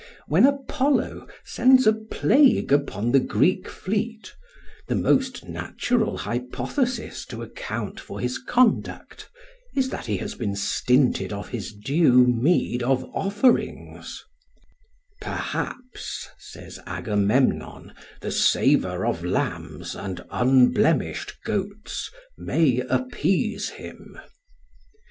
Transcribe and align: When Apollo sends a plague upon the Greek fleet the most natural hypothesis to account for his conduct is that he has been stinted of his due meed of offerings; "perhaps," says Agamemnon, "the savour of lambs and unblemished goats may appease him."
When 0.27 0.47
Apollo 0.47 1.27
sends 1.43 1.85
a 1.85 1.93
plague 1.93 2.73
upon 2.73 3.11
the 3.11 3.19
Greek 3.19 3.69
fleet 3.69 4.33
the 4.87 4.95
most 4.95 5.47
natural 5.47 6.17
hypothesis 6.17 7.23
to 7.27 7.43
account 7.43 7.99
for 7.99 8.19
his 8.19 8.39
conduct 8.39 9.29
is 9.75 9.89
that 9.91 10.07
he 10.07 10.17
has 10.17 10.33
been 10.33 10.55
stinted 10.55 11.31
of 11.31 11.49
his 11.49 11.71
due 11.71 12.25
meed 12.25 12.81
of 12.81 13.05
offerings; 13.13 14.23
"perhaps," 15.21 16.29
says 16.39 16.79
Agamemnon, 16.87 17.93
"the 18.21 18.31
savour 18.31 19.05
of 19.05 19.23
lambs 19.23 19.95
and 19.95 20.25
unblemished 20.31 21.35
goats 21.45 22.09
may 22.39 22.79
appease 22.89 23.69
him." 23.69 24.17